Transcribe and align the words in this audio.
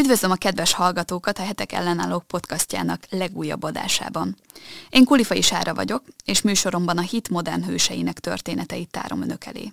Üdvözlöm 0.00 0.30
a 0.30 0.34
kedves 0.34 0.72
hallgatókat 0.72 1.38
a 1.38 1.42
Hetek 1.42 1.72
ellenállók 1.72 2.26
podcastjának 2.26 3.02
legújabb 3.10 3.62
adásában. 3.62 4.36
Én 4.90 5.04
Kulifai 5.04 5.40
Sára 5.40 5.74
vagyok, 5.74 6.04
és 6.24 6.42
műsoromban 6.42 6.98
a 6.98 7.00
hit 7.00 7.28
modern 7.28 7.64
hőseinek 7.64 8.18
történeteit 8.18 8.90
tárom 8.90 9.22
önök 9.22 9.44
elé. 9.44 9.72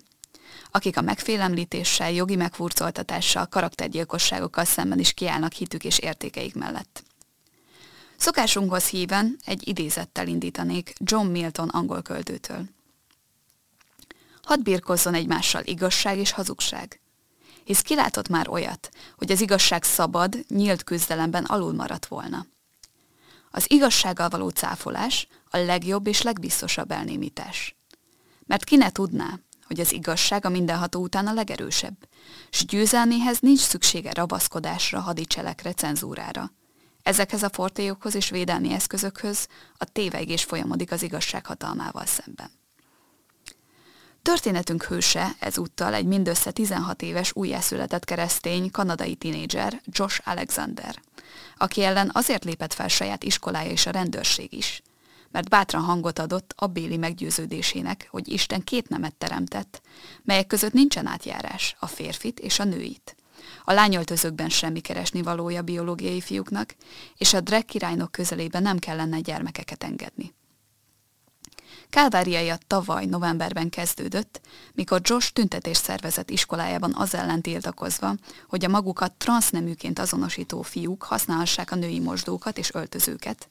Akik 0.70 0.96
a 0.96 1.00
megfélemlítéssel, 1.00 2.10
jogi 2.10 2.36
megfurcoltatással, 2.36 3.46
karaktergyilkosságokkal 3.46 4.64
szemben 4.64 4.98
is 4.98 5.12
kiállnak 5.12 5.52
hitük 5.52 5.84
és 5.84 5.98
értékeik 5.98 6.54
mellett. 6.54 7.02
Szokásunkhoz 8.16 8.86
híven 8.86 9.36
egy 9.44 9.68
idézettel 9.68 10.26
indítanék 10.26 10.92
John 10.98 11.26
Milton 11.26 11.68
angol 11.68 12.02
költőtől. 12.02 12.64
Hadd 14.42 14.62
birkozzon 14.62 15.14
egymással 15.14 15.62
igazság 15.64 16.18
és 16.18 16.30
hazugság– 16.30 17.00
hisz 17.68 17.80
kilátott 17.80 18.28
már 18.28 18.48
olyat, 18.48 18.88
hogy 19.16 19.30
az 19.30 19.40
igazság 19.40 19.82
szabad, 19.82 20.36
nyílt 20.48 20.84
küzdelemben 20.84 21.44
alul 21.44 21.72
maradt 21.72 22.06
volna. 22.06 22.46
Az 23.50 23.70
igazsággal 23.70 24.28
való 24.28 24.48
cáfolás 24.48 25.26
a 25.50 25.56
legjobb 25.56 26.06
és 26.06 26.22
legbiztosabb 26.22 26.90
elnémítás. 26.90 27.76
Mert 28.46 28.64
ki 28.64 28.76
ne 28.76 28.90
tudná, 28.90 29.38
hogy 29.66 29.80
az 29.80 29.92
igazság 29.92 30.44
a 30.44 30.48
mindenható 30.48 31.00
után 31.00 31.26
a 31.26 31.32
legerősebb, 31.32 31.96
s 32.50 32.64
győzelméhez 32.64 33.38
nincs 33.38 33.60
szüksége 33.60 34.12
rabaszkodásra, 34.12 35.00
hadicselekre, 35.00 35.72
cenzúrára. 35.72 36.52
Ezekhez 37.02 37.42
a 37.42 37.50
fortélyokhoz 37.52 38.14
és 38.14 38.30
védelmi 38.30 38.72
eszközökhöz 38.72 39.48
a 39.76 39.84
téveigés 39.84 40.44
folyamodik 40.44 40.92
az 40.92 41.02
igazság 41.02 41.46
hatalmával 41.46 42.06
szemben. 42.06 42.50
Történetünk 44.22 44.84
hőse 44.84 45.30
ezúttal 45.38 45.94
egy 45.94 46.06
mindössze 46.06 46.50
16 46.50 47.02
éves 47.02 47.30
újjászületett 47.34 48.04
keresztény 48.04 48.70
kanadai 48.70 49.14
tinédzser, 49.14 49.80
Josh 49.84 50.20
Alexander, 50.24 51.02
aki 51.56 51.82
ellen 51.82 52.10
azért 52.12 52.44
lépett 52.44 52.72
fel 52.72 52.88
saját 52.88 53.22
iskolája 53.24 53.70
és 53.70 53.86
a 53.86 53.90
rendőrség 53.90 54.52
is, 54.52 54.82
mert 55.30 55.48
bátran 55.48 55.82
hangot 55.82 56.18
adott 56.18 56.54
a 56.56 56.66
béli 56.66 56.96
meggyőződésének, 56.96 58.08
hogy 58.10 58.28
Isten 58.28 58.64
két 58.64 58.88
nemet 58.88 59.14
teremtett, 59.14 59.82
melyek 60.22 60.46
között 60.46 60.72
nincsen 60.72 61.06
átjárás, 61.06 61.76
a 61.78 61.86
férfit 61.86 62.40
és 62.40 62.58
a 62.58 62.64
nőit. 62.64 63.16
A 63.64 63.72
lányöltözőkben 63.72 64.48
semmi 64.48 64.80
keresni 64.80 65.22
valója 65.22 65.62
biológiai 65.62 66.20
fiúknak, 66.20 66.74
és 67.16 67.34
a 67.34 67.40
drag 67.40 67.64
királynok 67.64 68.12
közelében 68.12 68.62
nem 68.62 68.78
kellene 68.78 69.20
gyermekeket 69.20 69.84
engedni. 69.84 70.34
Kálváriája 71.98 72.58
tavaly 72.66 73.06
novemberben 73.06 73.68
kezdődött, 73.68 74.40
mikor 74.74 75.00
Josh 75.02 75.32
tüntetés 75.32 75.76
szervezett 75.76 76.30
iskolájában 76.30 76.94
az 76.94 77.14
ellen 77.14 77.42
tiltakozva, 77.42 78.14
hogy 78.48 78.64
a 78.64 78.68
magukat 78.68 79.12
transzneműként 79.12 79.98
azonosító 79.98 80.62
fiúk 80.62 81.02
használhassák 81.02 81.70
a 81.70 81.74
női 81.74 82.00
mosdókat 82.00 82.58
és 82.58 82.74
öltözőket. 82.74 83.48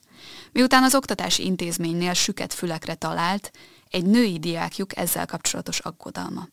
Miután 0.52 0.84
az 0.84 0.96
oktatási 0.96 1.46
intézménynél 1.46 2.14
süket 2.14 2.54
fülekre 2.54 2.96
talált, 2.96 3.52
egy 3.90 4.06
női 4.06 4.40
diákjuk 4.40 4.98
ezzel 4.98 5.26
kapcsolatos 5.26 5.80
aggodalma. 5.80 6.48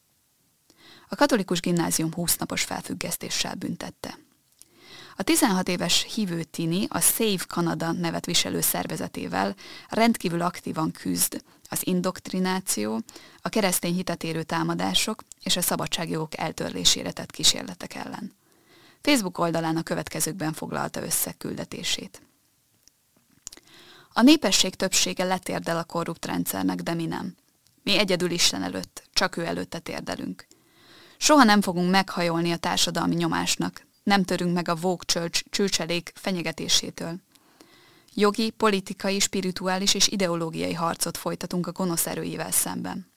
A 1.09 1.15
katolikus 1.15 1.61
gimnázium 1.61 2.13
20 2.15 2.37
napos 2.37 2.63
felfüggesztéssel 2.63 3.55
büntette. 3.55 4.19
A 5.17 5.23
16 5.23 5.69
éves 5.69 6.07
hívő 6.15 6.43
Tini 6.43 6.87
a 6.89 7.01
Save 7.01 7.45
Canada 7.49 7.93
nevet 7.93 8.27
viselő 8.27 8.61
szervezetével 8.61 9.55
rendkívül 9.89 10.43
aktívan 10.43 10.91
küzd 10.91 11.43
az 11.69 11.87
indoktrináció, 11.87 13.01
a 13.43 13.49
keresztény 13.49 13.95
hitet 13.95 14.23
érő 14.23 14.43
támadások 14.43 15.23
és 15.43 15.57
a 15.57 15.61
szabadságjogok 15.61 16.39
eltörlésére 16.39 17.13
tett 17.13 17.31
kísérletek 17.31 17.95
ellen. 17.95 18.33
Facebook 19.01 19.39
oldalán 19.39 19.77
a 19.77 19.83
következőkben 19.83 20.53
foglalta 20.53 21.03
össze 21.03 21.33
küldetését. 21.33 22.23
A 24.13 24.23
népesség 24.23 24.75
többsége 24.75 25.25
letérdel 25.25 25.79
a 25.79 25.85
korrupt 25.85 26.27
rendszernek, 26.27 26.81
de 26.81 26.95
mi 26.95 27.07
nem. 27.07 27.35
Mi 27.83 27.99
egyedül 27.99 28.31
Isten 28.31 28.63
előtt, 28.63 29.03
csak 29.13 29.37
ő 29.37 29.45
előtte 29.45 29.79
térdelünk. 29.79 30.47
Soha 31.17 31.45
nem 31.45 31.61
fogunk 31.61 31.91
meghajolni 31.91 32.53
a 32.53 32.57
társadalmi 32.57 33.15
nyomásnak, 33.15 33.87
nem 34.05 34.25
törünk 34.25 34.55
meg 34.55 34.69
a 34.69 34.75
Vogue 34.75 35.05
Church 35.07 35.45
csőcselék 35.51 36.13
fenyegetésétől. 36.15 37.17
Jogi, 38.15 38.51
politikai, 38.51 39.19
spirituális 39.19 39.95
és 39.95 40.09
ideológiai 40.09 40.75
harcot 40.75 41.17
folytatunk 41.17 41.67
a 41.67 41.73
gonosz 41.73 42.07
erőivel 42.07 42.51
szemben. 42.51 43.13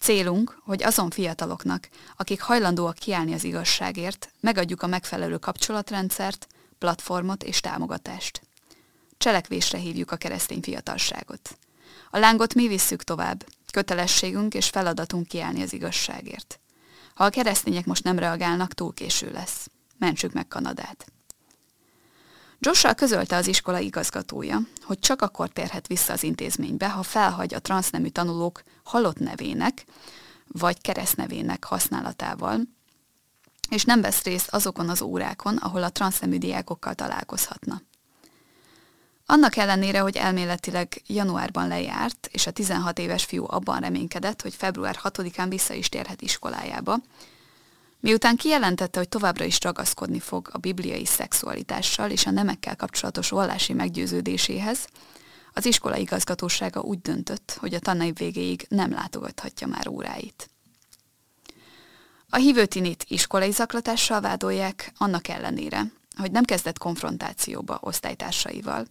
Célunk, 0.00 0.58
hogy 0.62 0.82
azon 0.82 1.10
fiataloknak, 1.10 1.88
akik 2.16 2.40
hajlandóak 2.40 2.94
kiállni 2.94 3.32
az 3.32 3.44
igazságért, 3.44 4.30
megadjuk 4.40 4.82
a 4.82 4.86
megfelelő 4.86 5.36
kapcsolatrendszert, 5.36 6.46
platformot 6.78 7.42
és 7.42 7.60
támogatást. 7.60 8.40
Cselekvésre 9.18 9.78
hívjuk 9.78 10.10
a 10.10 10.16
keresztény 10.16 10.62
fiatalságot. 10.62 11.58
A 12.10 12.18
lángot 12.18 12.54
mi 12.54 12.68
visszük 12.68 13.02
tovább, 13.02 13.46
kötelességünk 13.72 14.54
és 14.54 14.68
feladatunk 14.68 15.26
kiállni 15.26 15.62
az 15.62 15.72
igazságért. 15.72 16.60
Ha 17.14 17.24
a 17.24 17.30
keresztények 17.30 17.86
most 17.86 18.04
nem 18.04 18.18
reagálnak, 18.18 18.72
túl 18.72 18.94
késő 18.94 19.30
lesz. 19.30 19.68
Mentsük 19.98 20.32
meg 20.32 20.48
Kanadát. 20.48 21.06
Joshua 22.58 22.94
közölte 22.94 23.36
az 23.36 23.46
iskola 23.46 23.78
igazgatója, 23.78 24.58
hogy 24.82 24.98
csak 24.98 25.22
akkor 25.22 25.48
térhet 25.48 25.86
vissza 25.86 26.12
az 26.12 26.22
intézménybe, 26.22 26.90
ha 26.90 27.02
felhagy 27.02 27.54
a 27.54 27.60
transznemű 27.60 28.08
tanulók 28.08 28.62
halott 28.82 29.18
nevének, 29.18 29.84
vagy 30.46 30.80
keresztnevének 30.80 31.64
használatával, 31.64 32.60
és 33.68 33.84
nem 33.84 34.00
vesz 34.00 34.22
részt 34.22 34.48
azokon 34.48 34.88
az 34.88 35.02
órákon, 35.02 35.56
ahol 35.56 35.82
a 35.82 35.90
transznemű 35.90 36.38
diákokkal 36.38 36.94
találkozhatna. 36.94 37.82
Annak 39.26 39.56
ellenére, 39.56 39.98
hogy 39.98 40.16
elméletileg 40.16 41.02
januárban 41.06 41.68
lejárt, 41.68 42.28
és 42.32 42.46
a 42.46 42.50
16 42.50 42.98
éves 42.98 43.24
fiú 43.24 43.44
abban 43.48 43.80
reménykedett, 43.80 44.42
hogy 44.42 44.54
február 44.54 44.98
6-án 45.02 45.46
vissza 45.48 45.74
is 45.74 45.88
térhet 45.88 46.22
iskolájába, 46.22 46.98
Miután 48.04 48.36
kijelentette, 48.36 48.98
hogy 48.98 49.08
továbbra 49.08 49.44
is 49.44 49.58
ragaszkodni 49.60 50.18
fog 50.18 50.48
a 50.52 50.58
bibliai 50.58 51.04
szexualitással 51.04 52.10
és 52.10 52.26
a 52.26 52.30
nemekkel 52.30 52.76
kapcsolatos 52.76 53.28
vallási 53.28 53.72
meggyőződéséhez, 53.72 54.86
az 55.52 55.66
iskola 55.66 55.96
igazgatósága 55.96 56.80
úgy 56.80 57.00
döntött, 57.00 57.56
hogy 57.60 57.74
a 57.74 57.78
tanév 57.78 58.14
végéig 58.14 58.66
nem 58.68 58.90
látogathatja 58.90 59.66
már 59.66 59.88
óráit. 59.88 60.50
A 62.28 62.36
hívőtinit 62.36 63.04
iskolai 63.08 63.50
zaklatással 63.50 64.20
vádolják, 64.20 64.92
annak 64.96 65.28
ellenére, 65.28 65.92
hogy 66.16 66.30
nem 66.30 66.44
kezdett 66.44 66.78
konfrontációba 66.78 67.78
osztálytársaival, 67.80 68.86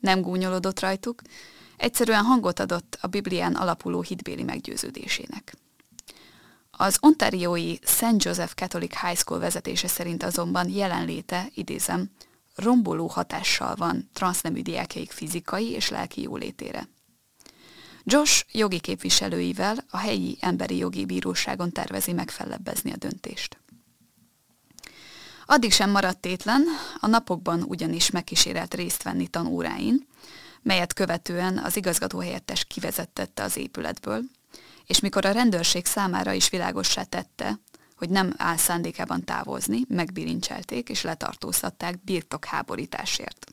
nem 0.00 0.20
gúnyolodott 0.20 0.80
rajtuk, 0.80 1.22
egyszerűen 1.76 2.24
hangot 2.24 2.60
adott 2.60 2.98
a 3.00 3.06
Biblián 3.06 3.54
alapuló 3.54 4.00
hitbéli 4.00 4.42
meggyőződésének. 4.42 5.54
Az 6.82 6.98
ontariói 7.00 7.76
St. 7.82 8.24
Joseph 8.24 8.54
Catholic 8.54 9.00
High 9.00 9.18
School 9.18 9.40
vezetése 9.40 9.88
szerint 9.88 10.22
azonban 10.22 10.68
jelenléte, 10.68 11.48
idézem, 11.54 12.10
romboló 12.54 13.06
hatással 13.06 13.74
van 13.74 14.08
transznemű 14.12 14.62
diákjaik 14.62 15.10
fizikai 15.10 15.70
és 15.70 15.88
lelki 15.88 16.22
jólétére. 16.22 16.88
Josh 18.04 18.44
jogi 18.52 18.78
képviselőivel 18.78 19.76
a 19.90 19.96
helyi 19.96 20.38
emberi 20.40 20.76
jogi 20.76 21.04
bíróságon 21.04 21.72
tervezi 21.72 22.12
megfellebbezni 22.12 22.92
a 22.92 22.96
döntést. 22.96 23.58
Addig 25.46 25.72
sem 25.72 25.90
maradt 25.90 26.20
tétlen, 26.20 26.64
a 27.00 27.06
napokban 27.06 27.62
ugyanis 27.62 28.10
megkísérelt 28.10 28.74
részt 28.74 29.02
venni 29.02 29.26
tanóráin, 29.26 30.06
melyet 30.62 30.92
követően 30.92 31.58
az 31.58 31.76
igazgatóhelyettes 31.76 32.64
kivezettette 32.64 33.42
az 33.42 33.56
épületből, 33.56 34.22
és 34.90 35.00
mikor 35.00 35.24
a 35.24 35.32
rendőrség 35.32 35.86
számára 35.86 36.32
is 36.32 36.48
világossá 36.48 37.02
tette, 37.02 37.60
hogy 37.96 38.08
nem 38.08 38.34
áll 38.36 38.56
szándékában 38.56 39.24
távozni, 39.24 39.84
megbilincselték 39.88 40.88
és 40.88 41.02
letartóztatták 41.02 42.04
birtokháborításért. 42.04 43.46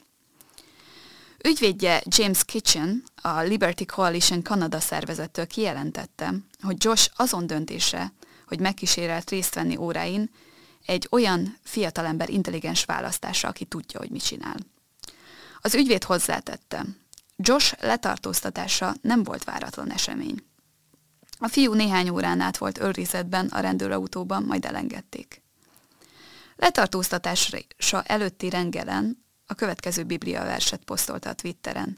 Ügyvédje 1.43 2.01
James 2.05 2.45
Kitchen, 2.45 3.03
a 3.21 3.39
Liberty 3.39 3.85
Coalition 3.85 4.43
Canada 4.43 4.79
szervezettől 4.79 5.47
kijelentette, 5.47 6.33
hogy 6.61 6.75
Josh 6.83 7.09
azon 7.15 7.47
döntése, 7.47 8.13
hogy 8.47 8.59
megkísérelt 8.59 9.29
részt 9.29 9.55
venni 9.55 9.75
óráin, 9.75 10.29
egy 10.85 11.07
olyan 11.11 11.57
fiatalember 11.63 12.29
intelligens 12.29 12.85
választása, 12.85 13.47
aki 13.47 13.65
tudja, 13.65 13.99
hogy 13.99 14.09
mit 14.09 14.25
csinál. 14.25 14.55
Az 15.61 15.75
ügyvéd 15.75 16.03
hozzátette, 16.03 16.85
Josh 17.35 17.83
letartóztatása 17.83 18.95
nem 19.01 19.23
volt 19.23 19.43
váratlan 19.43 19.91
esemény. 19.91 20.45
A 21.39 21.47
fiú 21.47 21.73
néhány 21.73 22.09
órán 22.09 22.39
át 22.39 22.57
volt 22.57 22.79
őrizetben 22.79 23.47
a 23.47 23.59
rendőrautóban, 23.59 24.43
majd 24.43 24.65
elengedték. 24.65 25.41
Letartóztatása 26.55 28.03
előtti 28.03 28.49
rengelen 28.49 29.25
a 29.45 29.53
következő 29.53 30.03
Biblia 30.03 30.43
verset 30.43 30.83
posztolta 30.83 31.29
a 31.29 31.33
Twitteren. 31.33 31.97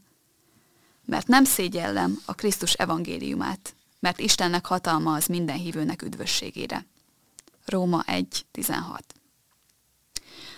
Mert 1.05 1.27
nem 1.27 1.43
szégyellem 1.43 2.21
a 2.25 2.33
Krisztus 2.33 2.73
evangéliumát, 2.73 3.75
mert 3.99 4.19
Istennek 4.19 4.65
hatalma 4.65 5.13
az 5.13 5.25
minden 5.25 5.57
hívőnek 5.57 6.01
üdvösségére. 6.01 6.85
Róma 7.65 8.03
1.16 8.07 8.99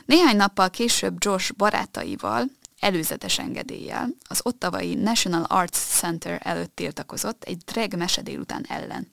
Néhány 0.05 0.35
nappal 0.35 0.69
később 0.69 1.15
Josh 1.17 1.53
barátaival, 1.53 2.45
előzetes 2.81 3.39
engedéllyel 3.39 4.09
az 4.27 4.39
ottavai 4.43 4.93
National 4.95 5.43
Arts 5.43 5.77
Center 5.77 6.41
előtt 6.43 6.75
tiltakozott 6.75 7.43
egy 7.43 7.57
drag 7.57 7.95
mese 7.95 8.21
délután 8.21 8.65
ellen. 8.67 9.11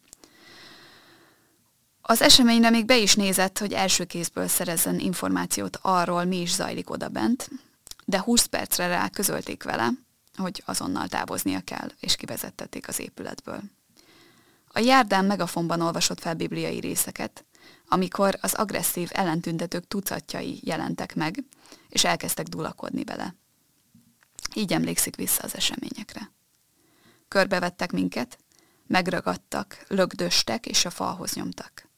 Az 2.03 2.23
eseményre 2.23 2.71
még 2.71 2.85
be 2.85 2.97
is 2.97 3.15
nézett, 3.15 3.59
hogy 3.59 3.73
első 3.73 4.05
kézből 4.05 4.49
szerezzen 4.49 4.99
információt 4.99 5.79
arról, 5.83 6.25
mi 6.25 6.41
is 6.41 6.55
zajlik 6.55 6.91
odabent, 6.91 7.51
de 8.05 8.21
20 8.21 8.45
percre 8.45 8.87
rá 8.87 9.09
közölték 9.09 9.63
vele, 9.63 9.89
hogy 10.37 10.63
azonnal 10.67 11.09
távoznia 11.09 11.61
kell, 11.61 11.89
és 12.01 12.17
kivezettették 12.17 12.89
az 12.89 13.01
épületből. 13.01 13.61
A 14.69 14.79
járdán 14.79 15.25
megafonban 15.25 15.81
olvasott 15.81 16.21
fel 16.21 16.35
bibliai 16.35 16.81
részeket, 16.81 17.45
amikor 17.89 18.39
az 18.41 18.55
agresszív 18.55 19.11
ellentüntetők 19.13 19.89
tucatjai 19.89 20.59
jelentek 20.63 21.15
meg, 21.15 21.45
és 21.89 22.05
elkezdtek 22.05 22.47
dulakodni 22.47 23.05
vele. 23.05 23.35
Így 24.55 24.73
emlékszik 24.73 25.17
vissza 25.17 25.43
az 25.43 25.55
eseményekre. 25.55 26.31
Körbevettek 27.29 27.93
minket, 27.93 28.39
megragadtak, 28.87 29.85
lögdöstek 29.89 30.67
és 30.67 30.85
a 30.85 30.91
falhoz 30.91 31.33
nyomtak. 31.33 31.89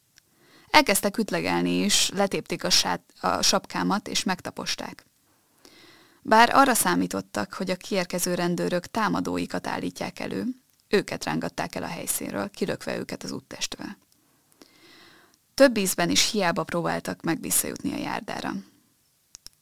Elkezdtek 0.71 1.19
ütlegelni 1.19 1.83
is, 1.83 2.11
letépték 2.11 2.65
a, 2.65 2.71
sát, 2.71 3.01
a 3.21 3.43
sapkámat 3.43 4.09
és 4.09 4.23
megtaposták. 4.23 5.05
Bár 6.23 6.51
arra 6.55 6.75
számítottak, 6.75 7.55
hogy 7.55 7.71
a 7.71 7.77
kiérkező 7.77 8.35
rendőrök 8.35 8.87
támadóikat 8.87 9.67
állítják 9.67 10.19
elő, 10.19 10.45
őket 10.89 11.25
rángatták 11.25 11.75
el 11.75 11.83
a 11.83 11.87
helyszínről, 11.87 12.51
kilökve 12.51 12.99
őket 12.99 13.23
az 13.23 13.31
úttestvel. 13.31 13.99
Több 15.55 15.77
ízben 15.77 16.11
is 16.11 16.31
hiába 16.31 16.65
próbáltak 16.65 17.23
meg 17.23 17.41
visszajutni 17.41 17.93
a 17.93 17.97
járdára. 17.97 18.53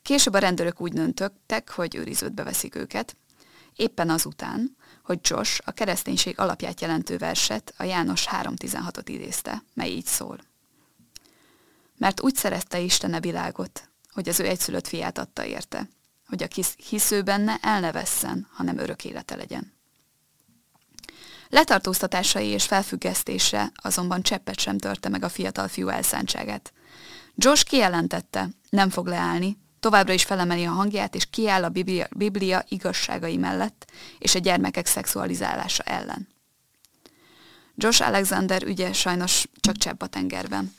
Később 0.08 0.34
a 0.34 0.38
rendőrök 0.38 0.80
úgy 0.80 0.92
döntöttek, 0.92 1.70
hogy 1.70 1.94
őriződbe 1.94 2.42
veszik 2.42 2.74
őket, 2.74 3.16
éppen 3.76 4.10
azután, 4.10 4.76
hogy 5.02 5.18
Josh 5.22 5.60
a 5.64 5.70
kereszténység 5.70 6.38
alapját 6.38 6.80
jelentő 6.80 7.16
verset, 7.16 7.74
a 7.76 7.82
János 7.82 8.26
3.16-ot 8.30 9.02
idézte, 9.04 9.62
mely 9.74 9.90
így 9.90 10.04
szól. 10.04 10.38
Mert 11.96 12.22
úgy 12.22 12.34
szerezte 12.34 12.78
Isten 12.78 13.14
a 13.14 13.20
világot, 13.20 13.88
hogy 14.12 14.28
az 14.28 14.40
ő 14.40 14.46
egyszülött 14.46 14.86
fiát 14.86 15.18
adta 15.18 15.44
érte, 15.44 15.88
hogy 16.28 16.42
a 16.42 16.62
hisző 16.88 17.22
benne 17.22 17.58
el 17.62 17.80
ne 17.80 17.92
vesszen, 17.92 18.46
hanem 18.50 18.78
örök 18.78 19.04
élete 19.04 19.36
legyen. 19.36 19.72
Letartóztatásai 21.48 22.46
és 22.46 22.66
felfüggesztése 22.66 23.72
azonban 23.74 24.22
cseppet 24.22 24.58
sem 24.58 24.78
törte 24.78 25.08
meg 25.08 25.22
a 25.22 25.28
fiatal 25.28 25.68
fiú 25.68 25.88
elszántságát. 25.88 26.72
Josh 27.34 27.64
kijelentette, 27.64 28.48
nem 28.70 28.90
fog 28.90 29.06
leállni, 29.06 29.66
továbbra 29.80 30.12
is 30.12 30.24
felemeli 30.24 30.64
a 30.64 30.70
hangját, 30.70 31.14
és 31.14 31.26
kiáll 31.30 31.64
a 31.64 31.68
Biblia, 31.68 32.06
Biblia 32.10 32.64
igazságai 32.68 33.36
mellett 33.36 33.90
és 34.18 34.34
a 34.34 34.38
gyermekek 34.38 34.86
szexualizálása 34.86 35.82
ellen. 35.82 36.28
Josh 37.74 38.06
Alexander 38.06 38.62
ügye 38.62 38.92
sajnos 38.92 39.46
csak 39.60 39.76
csepp 39.76 40.02
a 40.02 40.06
tengerben. 40.06 40.74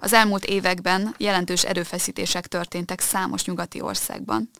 Az 0.00 0.12
elmúlt 0.12 0.44
években 0.44 1.14
jelentős 1.18 1.64
erőfeszítések 1.64 2.46
történtek 2.46 3.00
számos 3.00 3.44
nyugati 3.44 3.80
országban, 3.80 4.50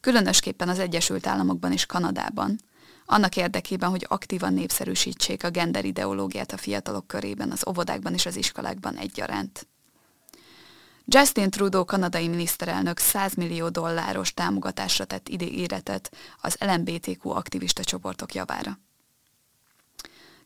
különösképpen 0.00 0.68
az 0.68 0.78
Egyesült 0.78 1.26
Államokban 1.26 1.72
és 1.72 1.86
Kanadában, 1.86 2.58
annak 3.06 3.36
érdekében, 3.36 3.90
hogy 3.90 4.06
aktívan 4.08 4.54
népszerűsítsék 4.54 5.44
a 5.44 5.50
gender 5.50 5.84
ideológiát 5.84 6.52
a 6.52 6.56
fiatalok 6.56 7.06
körében, 7.06 7.50
az 7.50 7.62
óvodákban 7.68 8.14
és 8.14 8.26
az 8.26 8.36
iskolákban 8.36 8.96
egyaránt. 8.96 9.66
Justin 11.12 11.50
Trudeau 11.50 11.84
kanadai 11.84 12.28
miniszterelnök 12.28 12.98
100 12.98 13.34
millió 13.34 13.68
dolláros 13.68 14.34
támogatásra 14.34 15.04
tett 15.04 15.28
ígéretet 15.28 16.10
az 16.40 16.56
LMBTQ 16.58 17.30
aktivista 17.30 17.84
csoportok 17.84 18.34
javára. 18.34 18.78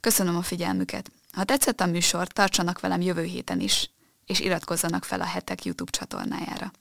Köszönöm 0.01 0.37
a 0.37 0.43
figyelmüket! 0.43 1.11
Ha 1.33 1.45
tetszett 1.45 1.81
a 1.81 1.87
műsor, 1.87 2.27
tartsanak 2.27 2.81
velem 2.81 3.01
jövő 3.01 3.23
héten 3.23 3.61
is, 3.61 3.91
és 4.27 4.41
iratkozzanak 4.41 5.05
fel 5.05 5.21
a 5.21 5.25
hetek 5.25 5.65
YouTube 5.65 5.91
csatornájára. 5.91 6.73